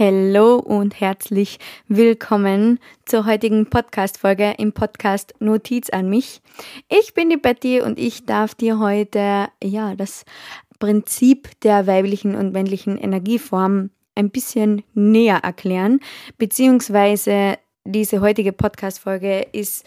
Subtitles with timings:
[0.00, 6.40] Hallo und herzlich willkommen zur heutigen Podcast-Folge im Podcast Notiz an mich.
[6.88, 10.24] Ich bin die Betty und ich darf dir heute, ja, das
[10.78, 16.00] Prinzip der weiblichen und männlichen Energieform ein bisschen näher erklären,
[16.38, 19.84] beziehungsweise diese heutige Podcast-Folge ist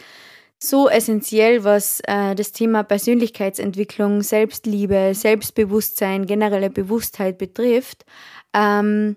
[0.59, 8.05] so essentiell, was äh, das Thema Persönlichkeitsentwicklung, Selbstliebe, Selbstbewusstsein, generelle Bewusstheit betrifft.
[8.53, 9.15] Ähm,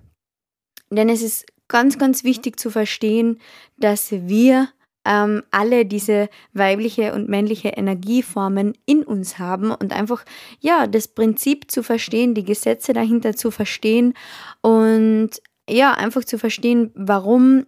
[0.97, 3.41] denn es ist ganz, ganz wichtig zu verstehen,
[3.77, 4.69] dass wir
[5.07, 10.25] ähm, alle diese weibliche und männliche Energieformen in uns haben und einfach,
[10.61, 14.15] ja, das Prinzip zu verstehen, die Gesetze dahinter zu verstehen
[14.63, 15.31] und
[15.69, 17.67] ja, einfach zu verstehen, warum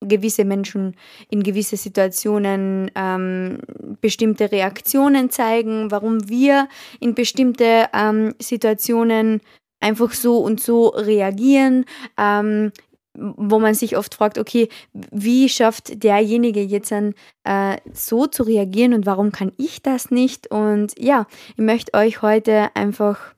[0.00, 0.96] gewisse Menschen
[1.30, 3.58] in gewisse Situationen ähm,
[4.00, 9.40] bestimmte Reaktionen zeigen, warum wir in bestimmte ähm, Situationen
[9.82, 11.84] einfach so und so reagieren,
[12.18, 12.72] ähm,
[13.14, 18.94] wo man sich oft fragt, okay, wie schafft derjenige jetzt dann äh, so zu reagieren
[18.94, 20.50] und warum kann ich das nicht?
[20.50, 23.34] Und ja, ich möchte euch heute einfach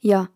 [0.00, 0.28] ja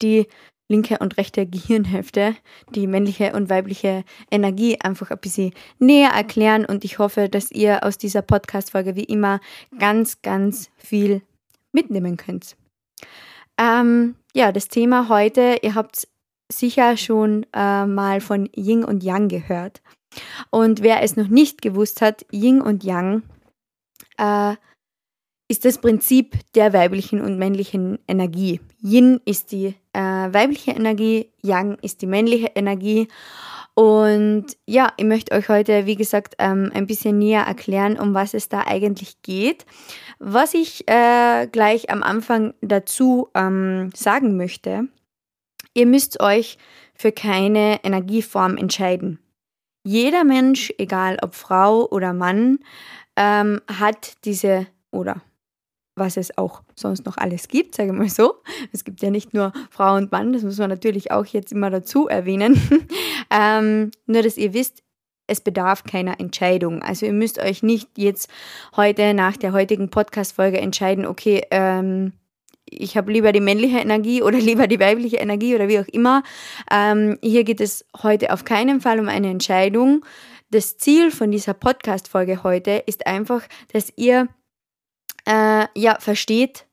[0.00, 0.26] die
[0.68, 2.34] linke und rechte Gehirnhälfte,
[2.74, 7.84] die männliche und weibliche Energie einfach ein bisschen näher erklären und ich hoffe, dass ihr
[7.84, 9.40] aus dieser Podcast-Folge wie immer
[9.78, 11.20] ganz, ganz viel
[11.72, 12.56] mitnehmen könnt.
[13.58, 16.08] Ähm, ja, das Thema heute, ihr habt
[16.52, 19.82] sicher schon äh, mal von Yin und Yang gehört.
[20.50, 23.22] Und wer es noch nicht gewusst hat, Yin und Yang
[24.18, 24.54] äh,
[25.48, 28.60] ist das Prinzip der weiblichen und männlichen Energie.
[28.82, 33.08] Yin ist die äh, weibliche Energie, Yang ist die männliche Energie.
[33.74, 38.32] Und ja, ich möchte euch heute, wie gesagt, ähm, ein bisschen näher erklären, um was
[38.32, 39.66] es da eigentlich geht.
[40.20, 44.88] Was ich äh, gleich am Anfang dazu ähm, sagen möchte,
[45.74, 46.56] ihr müsst euch
[46.94, 49.18] für keine Energieform entscheiden.
[49.82, 52.60] Jeder Mensch, egal ob Frau oder Mann,
[53.16, 55.20] ähm, hat diese oder
[55.96, 58.34] was es auch sonst noch alles gibt, sage ich mal so.
[58.72, 61.70] Es gibt ja nicht nur Frau und Mann, das muss man natürlich auch jetzt immer
[61.70, 62.60] dazu erwähnen.
[63.30, 64.82] ähm, nur, dass ihr wisst,
[65.26, 66.82] es bedarf keiner Entscheidung.
[66.82, 68.30] Also ihr müsst euch nicht jetzt
[68.76, 72.12] heute nach der heutigen Podcast-Folge entscheiden, okay, ähm,
[72.66, 76.22] ich habe lieber die männliche Energie oder lieber die weibliche Energie oder wie auch immer.
[76.70, 80.04] Ähm, hier geht es heute auf keinen Fall um eine Entscheidung.
[80.50, 84.28] Das Ziel von dieser Podcast-Folge heute ist einfach, dass ihr
[85.26, 86.66] äh, ja, versteht,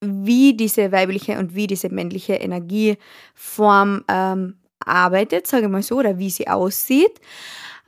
[0.00, 6.18] wie diese weibliche und wie diese männliche Energieform ähm, arbeitet, sage ich mal so, oder
[6.18, 7.20] wie sie aussieht.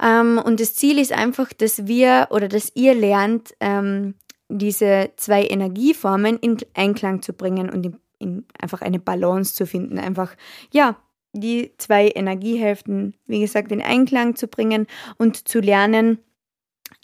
[0.01, 4.15] Ähm, und das Ziel ist einfach, dass wir oder dass ihr lernt, ähm,
[4.49, 9.99] diese zwei Energieformen in Einklang zu bringen und in, in einfach eine Balance zu finden.
[9.99, 10.35] Einfach,
[10.73, 10.97] ja,
[11.33, 14.87] die zwei Energiehälften, wie gesagt, in Einklang zu bringen
[15.19, 16.19] und zu lernen,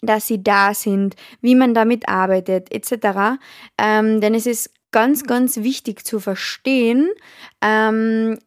[0.01, 3.39] dass sie da sind, wie man damit arbeitet, etc.
[3.77, 7.09] Ähm, denn es ist ganz, ganz wichtig zu verstehen,
[7.61, 8.37] ähm,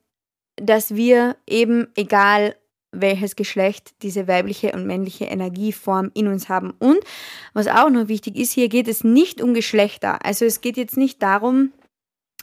[0.56, 2.56] dass wir eben, egal
[2.92, 6.72] welches Geschlecht, diese weibliche und männliche Energieform in uns haben.
[6.78, 6.98] Und
[7.52, 10.24] was auch noch wichtig ist, hier geht es nicht um Geschlechter.
[10.24, 11.72] Also es geht jetzt nicht darum,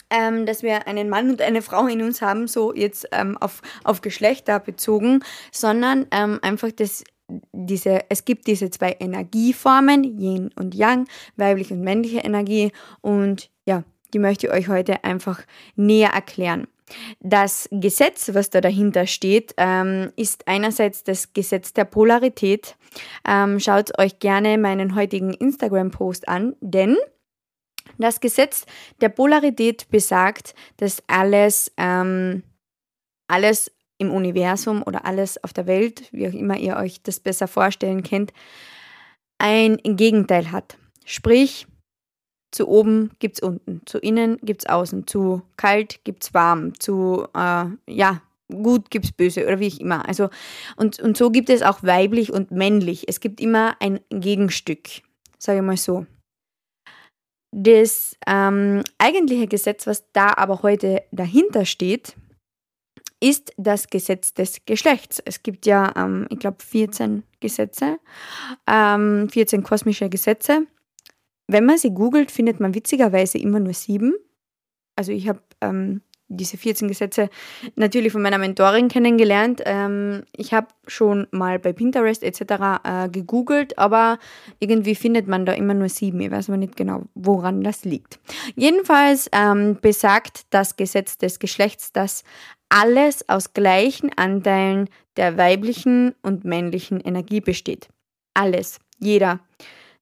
[0.09, 3.61] ähm, dass wir einen Mann und eine Frau in uns haben, so jetzt ähm, auf,
[3.83, 7.03] auf Geschlechter bezogen, sondern ähm, einfach, dass
[7.51, 12.71] diese, es gibt diese zwei Energieformen, Yin und Yang, weibliche und männliche Energie.
[13.01, 13.83] Und ja,
[14.13, 15.41] die möchte ich euch heute einfach
[15.75, 16.67] näher erklären.
[17.19, 22.75] Das Gesetz, was da dahinter steht, ähm, ist einerseits das Gesetz der Polarität.
[23.27, 26.97] Ähm, schaut euch gerne meinen heutigen Instagram-Post an, denn
[27.97, 28.65] das Gesetz
[28.99, 32.43] der Polarität besagt, dass alles, ähm,
[33.27, 33.71] alles
[34.01, 38.01] im Universum oder alles auf der Welt, wie auch immer ihr euch das besser vorstellen
[38.01, 38.33] könnt,
[39.37, 40.77] ein Gegenteil hat.
[41.05, 41.67] Sprich,
[42.51, 46.77] zu oben gibt es unten, zu innen gibt es außen, zu kalt gibt es warm,
[46.79, 50.07] zu, äh, ja, gut gibt es böse oder wie ich immer.
[50.07, 50.29] Also,
[50.75, 53.07] und, und so gibt es auch weiblich und männlich.
[53.07, 54.89] Es gibt immer ein Gegenstück,
[55.37, 56.05] sage ich mal so.
[57.53, 62.15] Das ähm, eigentliche Gesetz, was da aber heute dahinter steht,
[63.21, 65.21] ist das Gesetz des Geschlechts.
[65.23, 67.99] Es gibt ja, ähm, ich glaube, 14 Gesetze,
[68.67, 70.65] ähm, 14 kosmische Gesetze.
[71.47, 74.13] Wenn man sie googelt, findet man witzigerweise immer nur sieben.
[74.95, 76.01] Also ich habe ähm,
[76.31, 77.29] diese 14 Gesetze
[77.75, 79.61] natürlich von meiner Mentorin kennengelernt.
[79.65, 82.41] Ähm, ich habe schon mal bei Pinterest etc.
[82.83, 84.17] Äh, gegoogelt, aber
[84.59, 86.21] irgendwie findet man da immer nur sieben.
[86.21, 88.19] Ich weiß aber nicht genau, woran das liegt.
[88.55, 92.23] Jedenfalls ähm, besagt das Gesetz des Geschlechts, dass
[92.71, 97.89] alles aus gleichen Anteilen der weiblichen und männlichen Energie besteht.
[98.33, 99.41] Alles, jeder.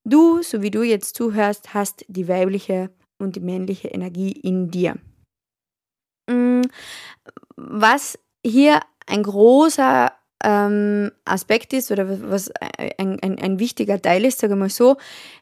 [0.03, 4.95] Du, so wie du jetzt zuhörst, hast die weibliche und die männliche Energie in dir.
[6.29, 6.61] Mm,
[7.57, 10.11] was hier ein großer
[10.43, 12.51] ähm, Aspekt ist oder was
[12.97, 14.97] ein, ein, ein wichtiger Teil ist, sage ich mal so,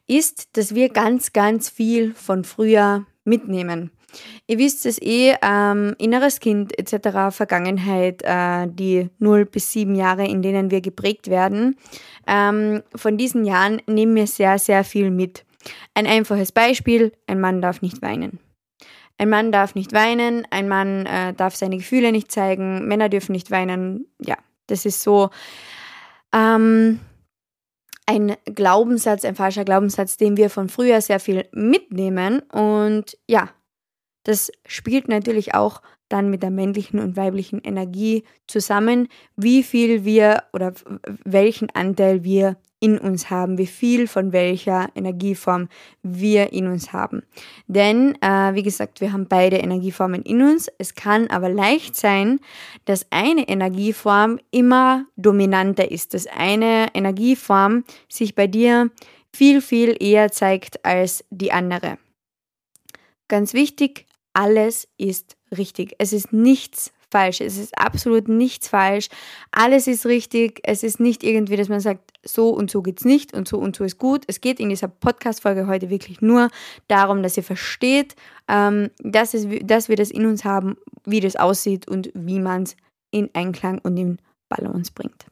[0.07, 3.91] ist, dass wir ganz, ganz viel von früher mitnehmen.
[4.48, 10.25] Ihr wisst es eh, ähm, inneres Kind etc., Vergangenheit, äh, die 0 bis 7 Jahre,
[10.25, 11.77] in denen wir geprägt werden.
[12.25, 15.45] Ähm, von diesen Jahren nehmen wir sehr, sehr viel mit.
[15.94, 18.39] Ein einfaches Beispiel, ein Mann darf nicht weinen.
[19.18, 23.31] Ein Mann darf nicht weinen, ein Mann äh, darf seine Gefühle nicht zeigen, Männer dürfen
[23.31, 24.06] nicht weinen.
[24.19, 24.38] Ja,
[24.68, 25.31] das ist so
[26.33, 27.00] ähm,
[28.06, 32.39] ein Glaubenssatz, ein falscher Glaubenssatz, den wir von früher sehr viel mitnehmen.
[32.51, 33.50] Und ja,
[34.27, 40.44] das spielt natürlich auch dann mit der männlichen und weiblichen Energie zusammen, wie viel wir
[40.53, 40.74] oder
[41.24, 45.68] welchen Anteil wir in uns haben, wie viel von welcher Energieform
[46.03, 47.24] wir in uns haben.
[47.68, 50.69] Denn, äh, wie gesagt, wir haben beide Energieformen in uns.
[50.77, 52.39] Es kann aber leicht sein,
[52.85, 58.91] dass eine Energieform immer dominanter ist, dass eine Energieform sich bei dir
[59.33, 61.97] viel, viel eher zeigt als die andere.
[63.27, 64.06] Ganz wichtig,
[64.37, 65.95] alles ist richtig.
[65.97, 67.41] Es ist nichts falsch.
[67.41, 69.07] Es ist absolut nichts falsch.
[69.51, 70.59] Alles ist richtig.
[70.61, 73.75] Es ist nicht irgendwie, dass man sagt, so und so geht's nicht und so und
[73.75, 74.25] so ist gut.
[74.27, 76.49] Es geht in dieser Podcast-Folge heute wirklich nur
[76.87, 78.15] darum, dass ihr versteht,
[78.47, 82.63] ähm, dass, es, dass wir das in uns haben, wie das aussieht und wie man
[82.63, 82.75] es
[83.09, 84.19] in Einklang und in
[84.49, 85.25] Balance bringt.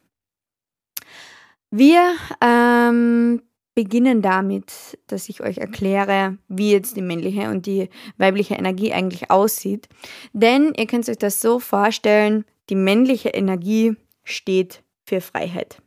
[1.69, 3.43] Wir ähm,
[3.75, 9.29] beginnen damit, dass ich euch erkläre, wie jetzt die männliche und die weibliche Energie eigentlich
[9.29, 9.89] aussieht.
[10.31, 15.81] Denn ihr könnt euch das so vorstellen, die männliche Energie steht für Freiheit.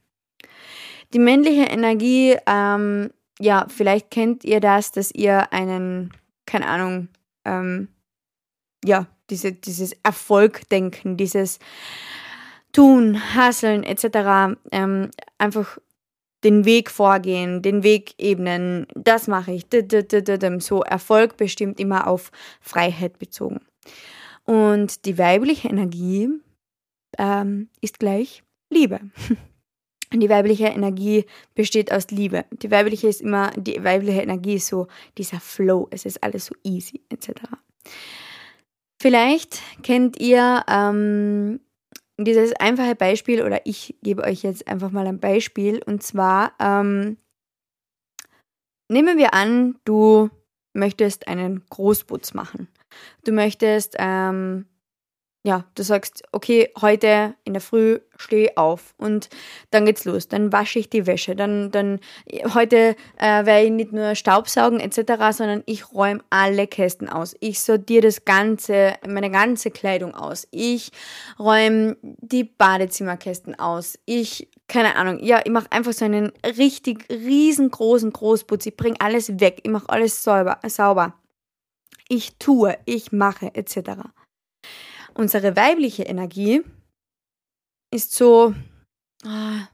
[1.15, 6.13] Die männliche Energie, ähm, ja, vielleicht kennt ihr das, dass ihr einen,
[6.45, 7.09] keine Ahnung,
[7.47, 7.89] ähm,
[8.85, 11.59] ja, diese, dieses Erfolgdenken, dieses
[12.73, 14.59] Tun, Hasseln etc.
[14.71, 15.79] Ähm, einfach
[16.45, 19.67] den Weg vorgehen, den Weg ebnen, das mache ich.
[20.59, 22.31] So Erfolg bestimmt immer auf
[22.61, 23.61] Freiheit bezogen.
[24.45, 26.29] Und die weibliche Energie
[27.19, 29.01] ähm, ist gleich Liebe.
[30.11, 32.47] Die weibliche Energie besteht aus Liebe.
[32.51, 34.87] Die weibliche ist immer, die weibliche Energie ist so
[35.19, 37.43] dieser Flow, es ist alles so easy, etc.
[38.99, 41.61] Vielleicht kennt ihr ähm,
[42.19, 47.17] dieses einfache Beispiel, oder ich gebe euch jetzt einfach mal ein Beispiel, und zwar ähm,
[48.91, 50.31] nehmen wir an, du
[50.75, 52.69] möchtest einen Großputz machen.
[53.25, 54.67] Du möchtest ähm,
[55.49, 59.31] ja, du sagst, okay, heute in der Früh stehe ich auf und
[59.71, 60.29] dann geht's los.
[60.29, 61.35] Dann wasche ich die Wäsche.
[61.35, 62.01] Dann, dann
[62.53, 67.35] heute äh, werde ich nicht nur Staubsaugen etc., sondern ich räume alle Kästen aus.
[67.41, 70.47] Ich sortiere das ganze, meine ganze Kleidung aus.
[70.51, 70.91] Ich
[71.39, 73.99] räume die Badezimmerkästen aus.
[74.05, 78.67] Ich, keine Ahnung, ja, ich mache einfach so einen richtig riesengroßen Großputz.
[78.67, 79.61] Ich bringe alles weg.
[79.63, 81.15] Ich mache alles sauber, sauber.
[82.11, 84.11] Ich tue, ich mache etc.
[85.19, 86.63] Unsere weibliche Energie
[87.93, 88.55] ist so,
[89.25, 89.69] ah,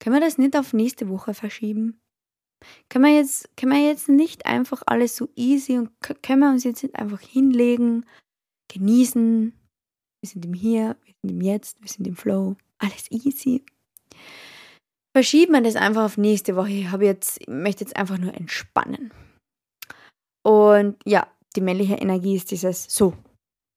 [0.00, 2.00] können wir das nicht auf nächste Woche verschieben?
[2.88, 6.64] Können wir, jetzt, können wir jetzt nicht einfach alles so easy und können wir uns
[6.64, 8.06] jetzt nicht einfach hinlegen,
[8.72, 9.52] genießen?
[10.20, 13.64] Wir sind im Hier, wir sind im Jetzt, wir sind im Flow, alles easy.
[15.16, 16.70] Verschieben wir das einfach auf nächste Woche.
[16.70, 19.12] Ich, jetzt, ich möchte jetzt einfach nur entspannen.
[20.44, 23.14] Und ja, die männliche Energie ist dieses so,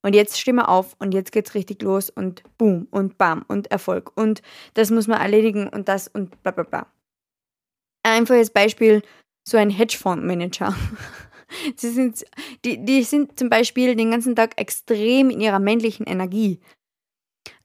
[0.01, 4.11] und jetzt stimme auf und jetzt geht's richtig los und boom und bam und Erfolg.
[4.15, 4.41] Und
[4.73, 6.87] das muss man erledigen und das und bla bla bla.
[8.03, 9.03] Ein einfaches Beispiel,
[9.47, 10.75] so ein Hedgefondsmanager.
[11.75, 12.23] Sie sind,
[12.63, 16.61] die, die sind zum Beispiel den ganzen Tag extrem in ihrer männlichen Energie.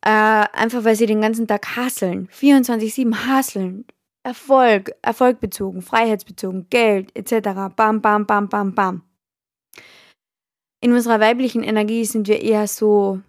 [0.05, 2.29] Äh, einfach weil sie den ganzen Tag hasseln.
[2.29, 3.85] 24-7 hasseln.
[4.25, 7.75] Erfolg, erfolgbezogen, freiheitsbezogen, Geld etc.
[7.77, 9.06] Bam, bam, bam, bam, bam
[10.81, 13.21] in unserer weiblichen Energie sind wir eher so,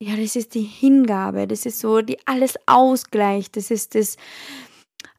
[0.00, 4.16] ja, das ist die Hingabe, das ist so, die alles ausgleicht, das ist das,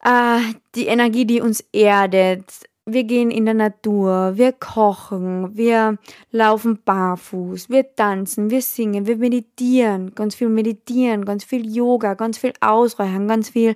[0.03, 0.39] äh,
[0.75, 2.43] die Energie, die uns erdet.
[2.85, 5.97] wir gehen in der Natur, wir kochen, wir
[6.31, 12.39] laufen barfuß, wir tanzen, wir singen, wir meditieren, ganz viel meditieren, ganz viel Yoga, ganz
[12.39, 13.75] viel Ausreichen, ganz viel,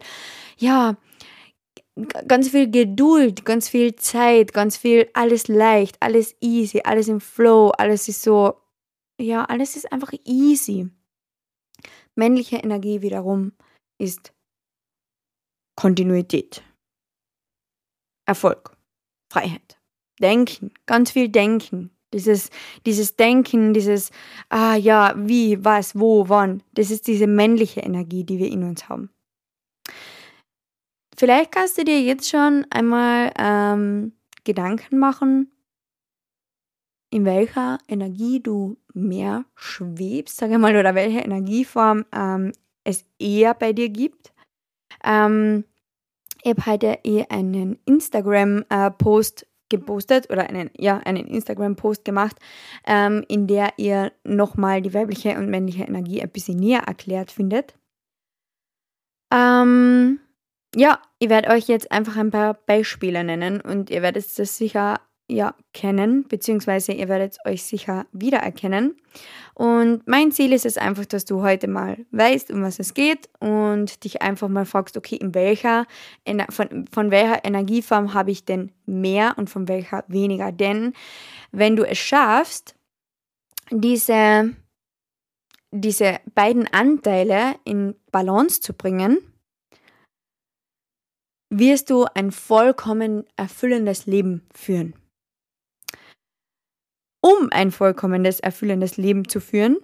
[0.58, 0.96] ja,
[2.28, 7.70] ganz viel Geduld, ganz viel Zeit, ganz viel, alles leicht, alles easy, alles im Flow,
[7.70, 8.56] alles ist so,
[9.20, 10.90] ja, alles ist einfach easy.
[12.16, 13.54] Männliche Energie wiederum
[13.98, 14.34] ist
[15.76, 16.64] Kontinuität.
[18.26, 18.78] Erfolg.
[19.32, 19.80] Freiheit.
[20.22, 21.90] Denken, ganz viel Denken.
[22.14, 22.52] Dieses,
[22.86, 24.12] dieses Denken, dieses,
[24.50, 26.62] ah ja, wie, was, wo, wann.
[26.74, 29.10] Das ist diese männliche Energie, die wir in uns haben.
[31.24, 34.12] Vielleicht kannst du dir jetzt schon einmal ähm,
[34.44, 35.50] Gedanken machen,
[37.12, 42.52] in welcher Energie du mehr schwebst, sage ich mal, oder welche Energieform ähm,
[42.84, 44.34] es eher bei dir gibt.
[45.02, 45.64] Ähm,
[46.44, 52.36] ich habe heute eh einen Instagram-Post gepostet oder einen, ja, einen Instagram-Post gemacht,
[52.86, 57.76] ähm, in der ihr nochmal die weibliche und männliche Energie ein bisschen näher erklärt findet.
[59.34, 60.20] Ähm,
[60.76, 65.00] ja, ich werde euch jetzt einfach ein paar Beispiele nennen und ihr werdet das sicher
[65.30, 68.98] ja kennen, beziehungsweise ihr werdet euch sicher wiedererkennen.
[69.54, 73.30] Und mein Ziel ist es einfach, dass du heute mal weißt, um was es geht
[73.40, 75.86] und dich einfach mal fragst, okay, in welcher,
[76.50, 80.52] von, von welcher Energieform habe ich denn mehr und von welcher weniger?
[80.52, 80.92] Denn
[81.54, 82.76] wenn du es schaffst,
[83.72, 84.54] diese,
[85.72, 89.20] diese beiden Anteile in Balance zu bringen,
[91.60, 94.96] wirst du ein vollkommen erfüllendes Leben führen.
[97.22, 99.78] Um ein vollkommenes, erfüllendes Leben zu führen,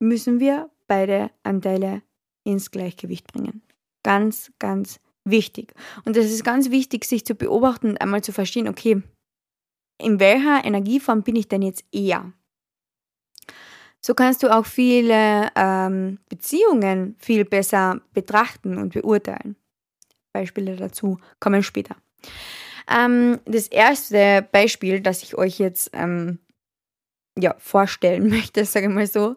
[0.00, 2.02] müssen wir beide Anteile
[2.44, 3.62] ins Gleichgewicht bringen.
[4.02, 5.74] Ganz, ganz wichtig.
[6.04, 9.02] Und es ist ganz wichtig, sich zu beobachten und einmal zu verstehen, okay,
[10.00, 12.32] in welcher Energieform bin ich denn jetzt eher?
[14.00, 19.56] So kannst du auch viele ähm, Beziehungen viel besser betrachten und beurteilen.
[20.36, 21.96] Beispiele dazu kommen später.
[22.88, 26.38] Ähm, das erste Beispiel, das ich euch jetzt ähm,
[27.38, 29.36] ja, vorstellen möchte, sage ich mal so.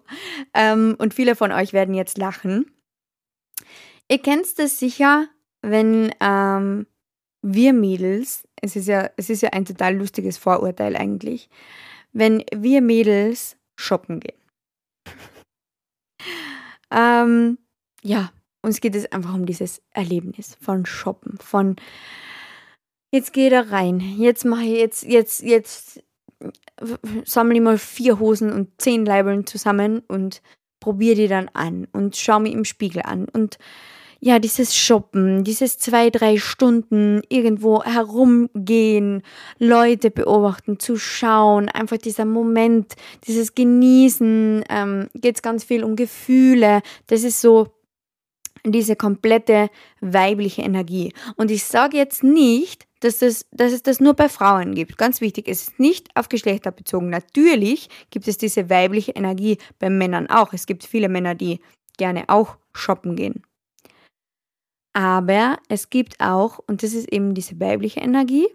[0.54, 2.72] Ähm, und viele von euch werden jetzt lachen.
[4.10, 5.28] Ihr kennt das sicher,
[5.62, 6.88] wenn ähm,
[7.42, 11.50] wir Mädels, es ist, ja, es ist ja ein total lustiges Vorurteil eigentlich,
[12.12, 14.40] wenn wir Mädels shoppen gehen.
[16.92, 17.58] ähm,
[18.02, 21.76] ja, uns geht es einfach um dieses Erlebnis von Shoppen, von
[23.12, 26.04] jetzt gehe da rein, jetzt mache ich jetzt, jetzt, jetzt
[27.26, 30.42] sammle ich mal vier Hosen und zehn Leibeln zusammen und
[30.80, 33.28] probiere die dann an und schaue mich im Spiegel an.
[33.28, 33.58] Und
[34.22, 39.24] ja, dieses Shoppen, dieses zwei, drei Stunden irgendwo herumgehen,
[39.60, 42.96] Leute beobachten, zu schauen, einfach dieser Moment,
[43.28, 46.82] dieses Genießen, ähm, geht es ganz viel um Gefühle.
[47.08, 47.68] Das ist so
[48.66, 49.70] diese komplette
[50.02, 51.14] weibliche Energie.
[51.36, 54.98] Und ich sage jetzt nicht, dass, das, dass es das nur bei Frauen gibt.
[54.98, 57.10] Ganz wichtig, es ist nicht auf Geschlechter bezogen.
[57.10, 60.54] Natürlich gibt es diese weibliche Energie bei Männern auch.
[60.54, 61.60] Es gibt viele Männer, die
[61.98, 63.44] gerne auch shoppen gehen.
[64.94, 68.48] Aber es gibt auch, und das ist eben diese weibliche Energie,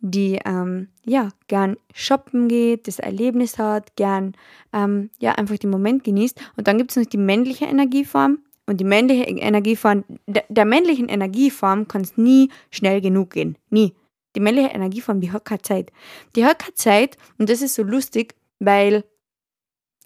[0.00, 4.34] die ähm, ja gern shoppen geht, das Erlebnis hat, gern
[4.72, 6.40] ähm, ja einfach den Moment genießt.
[6.56, 11.88] Und dann gibt es noch die männliche Energieform, und die männliche Energieform, der, männlichen Energieform
[11.88, 13.58] kann es nie schnell genug gehen.
[13.70, 13.94] Nie.
[14.34, 15.92] Die männliche Energieform, die hat keine Zeit.
[16.36, 19.04] Die hat keine Zeit und das ist so lustig, weil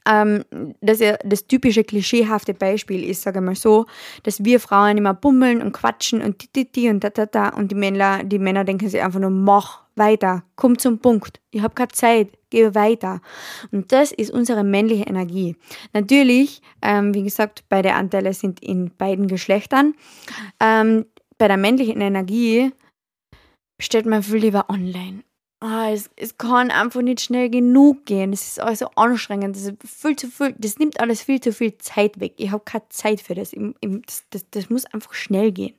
[0.07, 0.45] ähm,
[0.81, 3.87] das das typische klischeehafte Beispiel ist, sage ich mal so,
[4.23, 7.49] dass wir Frauen immer bummeln und quatschen und die, die, die und da, da, da
[7.49, 11.63] und die Männer, die Männer denken sich einfach nur, mach weiter, komm zum Punkt, ich
[11.63, 13.21] habe keine Zeit, geh weiter.
[13.73, 15.57] Und das ist unsere männliche Energie.
[15.93, 19.95] Natürlich, ähm, wie gesagt, beide Anteile sind in beiden Geschlechtern.
[20.61, 21.07] Ähm,
[21.39, 22.73] bei der männlichen Energie
[23.79, 25.23] bestellt man viel lieber online
[25.61, 28.33] ah, es, es kann einfach nicht schnell genug gehen.
[28.33, 29.57] Es ist alles so anstrengend.
[29.57, 32.35] Das, ist viel zu viel, das nimmt alles viel zu viel Zeit weg.
[32.37, 33.53] Ich habe keine Zeit für das.
[33.53, 34.51] das, das.
[34.51, 35.75] Das muss einfach schnell gehen.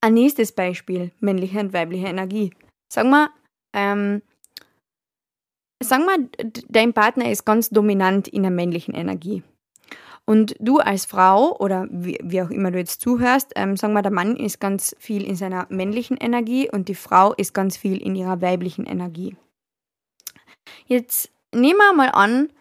[0.00, 2.52] Ein nächstes Beispiel, männliche und weibliche Energie.
[2.92, 3.30] Sagen wir,
[3.74, 4.22] ähm,
[5.82, 9.42] sagen wir, dein Partner ist ganz dominant in der männlichen Energie.
[10.28, 14.02] Und du als Frau oder wie, wie auch immer du jetzt zuhörst, ähm, sagen wir,
[14.02, 17.96] der Mann ist ganz viel in seiner männlichen Energie und die Frau ist ganz viel
[17.96, 19.38] in ihrer weiblichen Energie.
[20.84, 22.52] Jetzt nehmen wir mal an,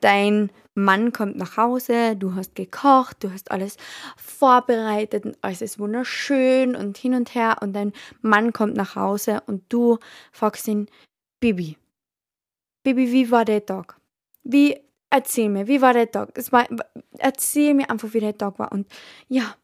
[0.00, 3.76] dein Mann kommt nach Hause, du hast gekocht, du hast alles
[4.16, 7.92] vorbereitet und alles ist wunderschön und hin und her und dein
[8.22, 9.98] Mann kommt nach Hause und du
[10.30, 10.86] fragst ihn,
[11.40, 11.76] Bibi,
[12.84, 13.96] Bibi, wie war der Tag?
[14.44, 16.30] Wie, erzähl mir, wie war der Tag?
[16.34, 16.66] Es war,
[17.18, 18.86] erzähl mir einfach, wie der Tag war und
[19.28, 19.54] ja,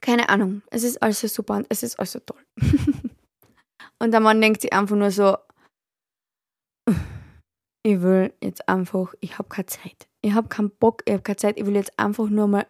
[0.00, 2.42] keine Ahnung, es ist alles so super und es ist alles so toll.
[3.98, 5.36] und der Mann denkt sich einfach nur so,
[7.86, 10.08] ich will jetzt einfach, ich habe keine Zeit.
[10.22, 12.66] Ich habe keinen Bock, ich habe keine Zeit, ich will jetzt einfach nur mal,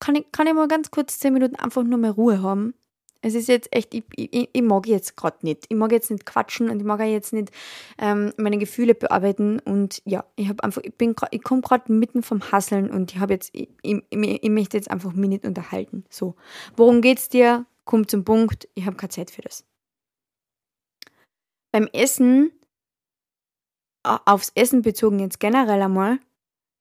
[0.00, 2.74] kann ich, kann ich mal ganz kurz zehn Minuten einfach nur mal Ruhe haben?
[3.20, 5.66] Es ist jetzt echt, ich, ich, ich mag jetzt gerade nicht.
[5.68, 7.50] Ich mag jetzt nicht quatschen und ich mag jetzt nicht
[7.98, 9.58] ähm, meine Gefühle bearbeiten.
[9.58, 13.18] Und ja, ich habe einfach, ich bin ich komme gerade mitten vom Hasseln und ich
[13.18, 16.04] habe jetzt, ich, ich, ich, möchte jetzt einfach mich nicht unterhalten.
[16.08, 16.36] So.
[16.76, 17.66] Worum geht's dir?
[17.84, 19.64] Komm zum Punkt, ich habe keine Zeit für das.
[21.72, 22.52] Beim Essen
[24.02, 26.18] aufs Essen bezogen jetzt generell einmal,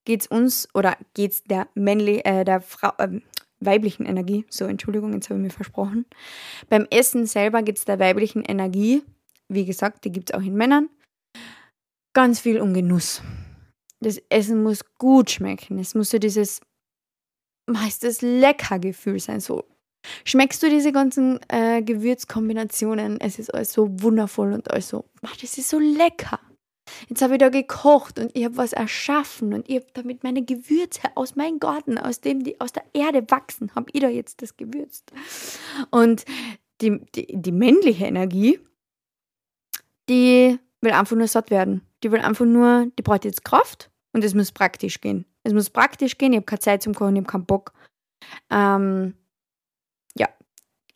[0.06, 3.20] geht es uns oder geht es der, männli äh, der Frau, äh,
[3.60, 6.06] weiblichen Energie, so Entschuldigung, jetzt habe ich mir versprochen.
[6.70, 9.04] Beim Essen selber geht es der weiblichen Energie,
[9.50, 10.90] wie gesagt, die gibt es auch in Männern,
[12.14, 13.22] ganz viel um Genuss.
[14.00, 15.80] Das Essen muss gut schmecken.
[15.80, 16.62] Es muss so dieses
[17.66, 19.40] meistens lecker Gefühl sein.
[19.40, 19.66] So
[20.24, 23.20] schmeckst du diese ganzen äh, Gewürzkombinationen.
[23.20, 26.40] Es ist alles so wundervoll und alles so, das ist so lecker.
[27.10, 30.44] Jetzt habe ich da gekocht und ich habe was erschaffen und ich habe damit meine
[30.44, 34.42] Gewürze aus meinem Garten, aus dem die aus der Erde wachsen, habe ich da jetzt
[34.42, 35.12] das gewürzt.
[35.92, 36.26] Und
[36.82, 38.60] die, die, die männliche Energie,
[40.10, 41.82] die will einfach nur satt werden.
[42.04, 45.26] Die will einfach nur, die braucht jetzt Kraft und es muss praktisch gehen.
[45.44, 47.74] Es muss praktisch gehen, ich habe keine Zeit zum Kochen, ich habe keinen Bock.
[48.50, 49.16] Ähm,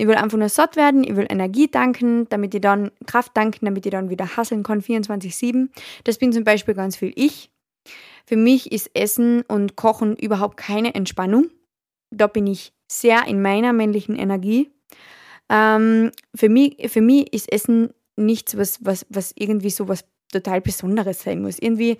[0.01, 3.65] ich will einfach nur satt werden, ich will Energie tanken, damit ich dann Kraft tanken,
[3.65, 5.69] damit ich dann wieder hasseln kann 24-7.
[6.05, 7.51] Das bin zum Beispiel ganz viel ich.
[8.25, 11.51] Für mich ist Essen und Kochen überhaupt keine Entspannung.
[12.09, 14.71] Da bin ich sehr in meiner männlichen Energie.
[15.49, 20.61] Ähm, für, mich, für mich ist Essen nichts, was, was, was irgendwie so was total
[20.61, 21.59] Besonderes sein muss.
[21.59, 21.99] Irgendwie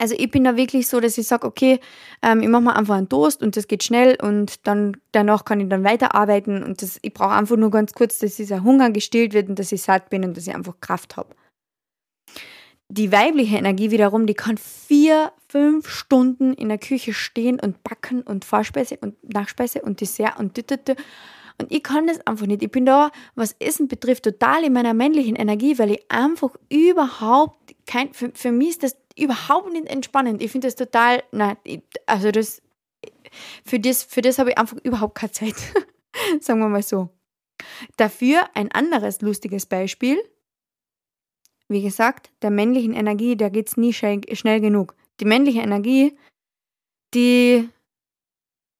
[0.00, 1.78] also ich bin da wirklich so, dass ich sage, okay,
[2.22, 5.60] ähm, ich mache mir einfach einen Toast und das geht schnell und dann danach kann
[5.60, 9.34] ich dann weiterarbeiten und das, ich brauche einfach nur ganz kurz, dass dieser Hunger gestillt
[9.34, 11.34] wird und dass ich satt bin und dass ich einfach Kraft habe.
[12.88, 18.22] Die weibliche Energie wiederum, die kann vier, fünf Stunden in der Küche stehen und backen
[18.22, 20.94] und Vorspeise und Nachspeise und Dessert und tütütü.
[21.60, 22.62] Und ich kann das einfach nicht.
[22.62, 27.76] Ich bin da, was Essen betrifft, total in meiner männlichen Energie, weil ich einfach überhaupt
[27.86, 30.42] kein, für, für mich ist das überhaupt nicht entspannend.
[30.42, 31.56] Ich finde das total, nein,
[32.06, 32.62] also das,
[33.64, 35.56] für das, für das habe ich einfach überhaupt keine Zeit.
[36.40, 37.10] Sagen wir mal so.
[37.96, 40.18] Dafür ein anderes lustiges Beispiel.
[41.68, 44.96] Wie gesagt, der männlichen Energie, da geht es nie schnell, schnell genug.
[45.20, 46.16] Die männliche Energie,
[47.14, 47.68] die,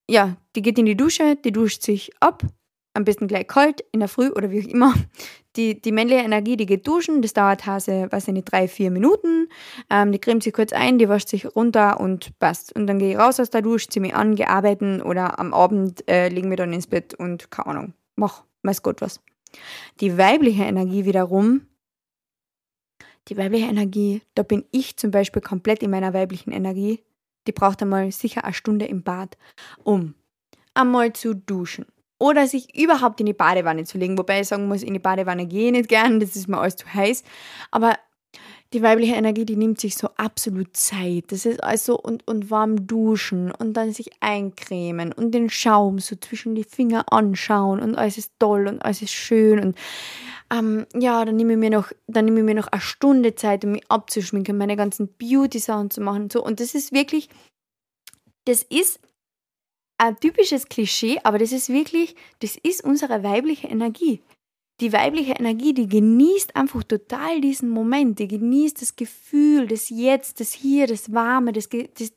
[0.09, 2.43] ja, die geht in die Dusche, die duscht sich ab,
[2.95, 4.95] am besten gleich kalt, in der Früh oder wie auch immer.
[5.57, 8.91] Die, die männliche Energie, die geht duschen, das dauert Hase, weiß ich nicht, drei, vier
[8.91, 9.49] Minuten.
[9.91, 12.75] Ähm, die cremt sich kurz ein, die wascht sich runter und passt.
[12.75, 15.53] Und dann gehe ich raus aus der Dusche, ziehe mich an, gehe arbeiten oder am
[15.53, 19.21] Abend äh, legen wir dann ins Bett und keine Ahnung, mach, weiß Gott was.
[20.01, 21.67] Die weibliche Energie wiederum,
[23.29, 27.03] die weibliche Energie, da bin ich zum Beispiel komplett in meiner weiblichen Energie.
[27.47, 29.37] Die braucht einmal sicher eine Stunde im Bad,
[29.83, 30.15] um
[30.75, 31.87] einmal zu duschen,
[32.21, 34.17] oder sich überhaupt in die Badewanne zu legen.
[34.17, 36.77] Wobei ich sagen muss, in die Badewanne gehe ich nicht gern, das ist mir alles
[36.77, 37.25] zu heiß.
[37.73, 37.97] Aber
[38.73, 41.25] die weibliche Energie, die nimmt sich so absolut Zeit.
[41.29, 46.15] Das ist also und, und warm duschen und dann sich eincremen und den Schaum so
[46.15, 49.77] zwischen die Finger anschauen und alles ist toll und alles ist schön und
[50.53, 53.65] ähm, ja, dann nehme ich mir noch, dann nehme ich mir noch eine Stunde Zeit,
[53.65, 56.45] um mich abzuschminken, meine ganzen Beauty-Sachen zu machen und so.
[56.45, 57.29] Und das ist wirklich,
[58.47, 58.99] das ist
[60.01, 64.23] ein typisches Klischee, aber das ist wirklich, das ist unsere weibliche Energie.
[64.81, 70.41] Die weibliche Energie, die genießt einfach total diesen Moment, die genießt das Gefühl, das Jetzt,
[70.41, 72.15] das Hier, das Warme, das, das,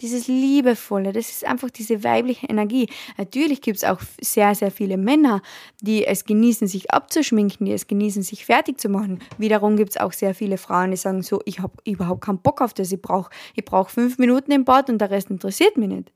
[0.00, 2.88] dieses Liebevolle, das ist einfach diese weibliche Energie.
[3.18, 5.42] Natürlich gibt es auch sehr, sehr viele Männer,
[5.82, 9.18] die es genießen, sich abzuschminken, die es genießen, sich fertig zu machen.
[9.36, 12.62] Wiederum gibt es auch sehr viele Frauen, die sagen so, ich habe überhaupt keinen Bock
[12.62, 15.90] auf das, ich brauche ich brauch fünf Minuten im Bad und der Rest interessiert mich
[15.90, 16.10] nicht.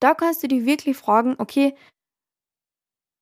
[0.00, 1.74] Da kannst du dich wirklich fragen, okay,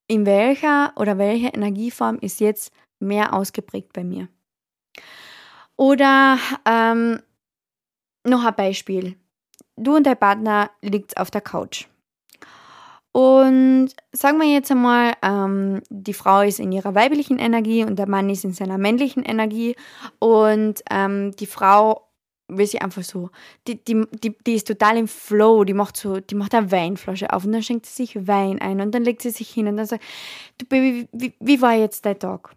[0.07, 4.27] in welcher oder welche Energieform ist jetzt mehr ausgeprägt bei mir?
[5.75, 7.21] Oder ähm,
[8.25, 9.17] noch ein Beispiel.
[9.75, 11.87] Du und dein Partner liegt auf der Couch.
[13.11, 18.09] Und sagen wir jetzt einmal, ähm, die Frau ist in ihrer weiblichen Energie und der
[18.09, 19.75] Mann ist in seiner männlichen Energie.
[20.19, 22.07] Und ähm, die Frau
[22.47, 23.29] weil sie einfach so,
[23.67, 27.31] die, die, die, die ist total im Flow, die macht so, die macht eine Weinflasche
[27.31, 29.77] auf und dann schenkt sie sich Wein ein und dann legt sie sich hin und
[29.77, 30.03] dann sagt,
[30.57, 32.55] du Baby, wie, wie war jetzt dein Tag?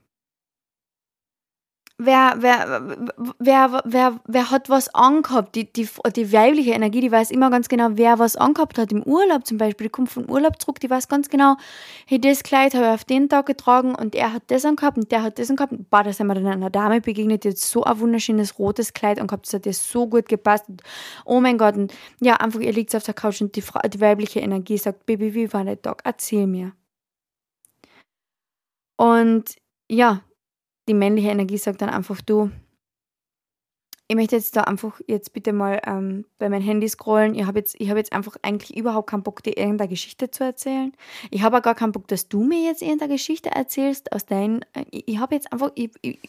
[1.99, 2.97] Wer, wer,
[3.39, 5.55] wer, wer, wer hat was angehabt?
[5.55, 8.93] Die, die, die weibliche Energie, die weiß immer ganz genau, wer was angehabt hat.
[8.93, 11.57] Im Urlaub zum Beispiel, die kommt vom Urlaub zurück, die weiß ganz genau,
[12.07, 15.11] hey, das Kleid habe ich auf den Tag getragen und er hat das angehabt und
[15.11, 15.75] der hat das angehabt.
[15.91, 19.19] Boah, da sind wir dann einer Dame begegnet, die hat so ein wunderschönes rotes Kleid
[19.19, 20.69] angehabt, das hat ihr so gut gepasst.
[20.69, 20.83] Und,
[21.25, 24.41] oh mein Gott, und ja, einfach, ihr liegt auf der Couch und die, die weibliche
[24.41, 26.03] Energie sagt, Baby, wie war der Tag?
[26.05, 26.73] Erzähl mir.
[28.97, 29.57] Und
[29.89, 30.23] ja,
[30.89, 32.51] die männliche Energie sagt dann einfach, du,
[34.09, 37.35] ich möchte jetzt da einfach jetzt bitte mal ähm, bei meinem Handy scrollen.
[37.35, 40.93] Ich habe jetzt, hab jetzt einfach eigentlich überhaupt keinen Bock, dir irgendeine Geschichte zu erzählen.
[41.31, 44.63] Ich habe auch gar keinen Bock, dass du mir jetzt irgendeine Geschichte erzählst aus deinen.
[44.75, 45.73] Äh, ich, ich habe jetzt einfach.
[45.75, 46.21] Ich, ich,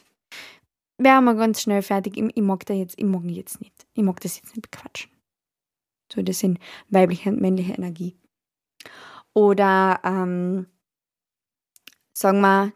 [0.97, 2.17] wäre mal ganz schnell fertig.
[2.17, 3.85] Ich, ich, mag da jetzt, ich mag jetzt nicht.
[3.93, 5.11] Ich mag das jetzt nicht bequatschen.
[6.11, 8.15] So, das sind weibliche und männliche Energie.
[9.35, 10.65] Oder ähm,
[12.13, 12.73] sagen wir,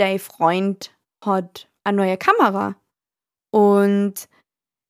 [0.00, 2.76] dein Freund hat eine neue Kamera
[3.52, 4.28] und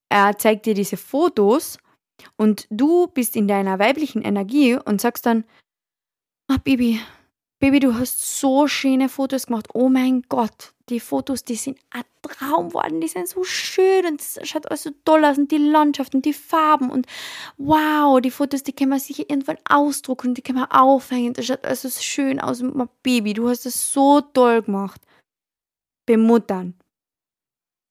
[0.09, 1.79] er zeigt dir diese Fotos
[2.37, 5.44] und du bist in deiner weiblichen Energie und sagst dann,
[6.49, 7.01] ah Baby,
[7.61, 9.68] Baby, du hast so schöne Fotos gemacht.
[9.75, 14.20] Oh mein Gott, die Fotos, die sind ein Traum geworden, die sind so schön und
[14.20, 17.07] es schaut alles so toll aus und die Landschaft und die Farben und
[17.57, 21.33] wow, die Fotos, die können wir sicher irgendwann ausdrucken und die können wir aufhängen.
[21.33, 22.62] Das schaut alles so schön aus.
[23.03, 25.00] Baby, du hast es so toll gemacht.
[26.07, 26.74] Bemuttern.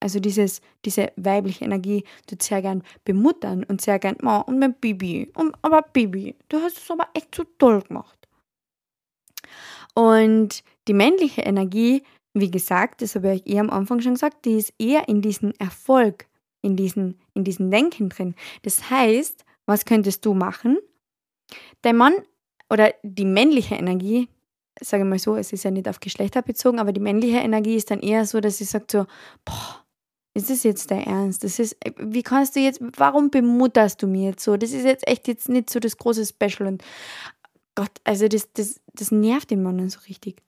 [0.01, 4.73] Also dieses, diese weibliche Energie tut sehr gern bemuttern und sehr gern, oh, und mein
[4.75, 8.17] Baby, und, aber Baby, du hast es aber echt so toll gemacht.
[9.93, 14.57] Und die männliche Energie wie gesagt, das habe ich eher am Anfang schon gesagt, die
[14.57, 16.27] ist eher in diesem Erfolg,
[16.61, 18.35] in diesem in diesen Denken drin.
[18.63, 20.77] Das heißt, was könntest du machen?
[21.81, 22.13] Dein Mann
[22.69, 24.29] oder die männliche Energie,
[24.79, 27.75] sage ich mal so, es ist ja nicht auf Geschlechter bezogen, aber die männliche Energie
[27.75, 29.05] ist dann eher so, dass sie sagt so,
[29.45, 29.85] boah,
[30.35, 31.43] ist das jetzt der Ernst?
[31.43, 34.57] Das ist, wie kannst du jetzt, warum bemutterst du mir jetzt so?
[34.57, 36.83] Das ist jetzt echt jetzt nicht so das große Special und
[37.75, 40.41] Gott, also das, das, das nervt den Mann dann so richtig.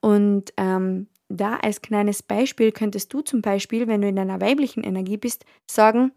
[0.00, 4.82] Und ähm, da als kleines Beispiel könntest du zum Beispiel, wenn du in deiner weiblichen
[4.82, 6.12] Energie bist, sagen,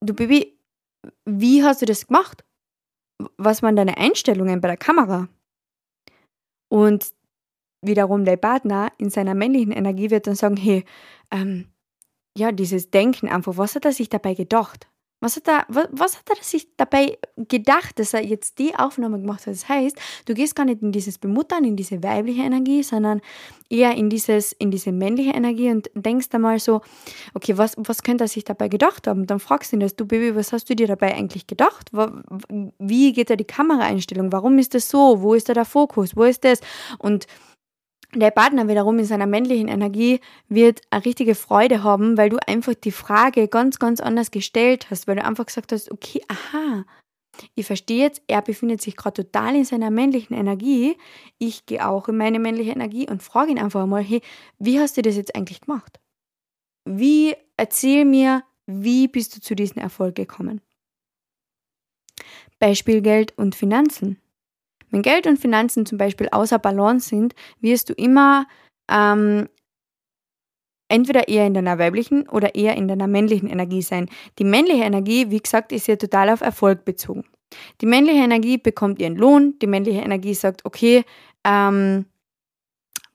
[0.00, 0.58] du Baby,
[1.24, 2.44] wie hast du das gemacht?
[3.38, 5.28] Was waren deine Einstellungen bei der Kamera?
[6.70, 7.12] Und
[7.84, 10.84] wiederum der Partner in seiner männlichen Energie wird dann sagen, hey,
[11.30, 11.68] ähm,
[12.36, 14.88] ja, dieses Denken einfach, was hat er sich dabei gedacht?
[15.24, 17.16] Was hat, er, was, hat er sich dabei
[17.48, 19.54] gedacht, dass er jetzt die Aufnahme gemacht hat?
[19.54, 23.22] Das heißt, du gehst gar nicht in dieses Bemuttern, in diese weibliche Energie, sondern
[23.70, 26.82] eher in, dieses, in diese männliche Energie und denkst einmal so,
[27.32, 29.26] okay, was, was könnte er sich dabei gedacht haben?
[29.26, 31.90] Dann fragst du ihn das, du Baby, was hast du dir dabei eigentlich gedacht?
[32.78, 34.30] Wie geht da die Kameraeinstellung?
[34.30, 35.22] Warum ist das so?
[35.22, 36.14] Wo ist da der Fokus?
[36.14, 36.60] Wo ist das?
[36.98, 37.26] Und
[38.20, 42.74] der Partner wiederum in seiner männlichen Energie wird eine richtige Freude haben, weil du einfach
[42.74, 46.84] die Frage ganz, ganz anders gestellt hast, weil du einfach gesagt hast, okay, aha,
[47.54, 50.96] ich verstehe jetzt, er befindet sich gerade total in seiner männlichen Energie,
[51.38, 54.20] ich gehe auch in meine männliche Energie und frage ihn einfach mal, hey,
[54.58, 56.00] wie hast du das jetzt eigentlich gemacht?
[56.84, 60.60] Wie, erzähl mir, wie bist du zu diesem Erfolg gekommen?
[62.58, 64.18] Beispiel Geld und Finanzen.
[64.94, 68.46] Wenn Geld und Finanzen zum Beispiel außer Balance sind, wirst du immer
[68.88, 69.48] ähm,
[70.88, 74.08] entweder eher in deiner weiblichen oder eher in deiner männlichen Energie sein.
[74.38, 77.24] Die männliche Energie, wie gesagt, ist ja total auf Erfolg bezogen.
[77.80, 81.02] Die männliche Energie bekommt ihren Lohn, die männliche Energie sagt, okay,
[81.44, 82.06] ähm,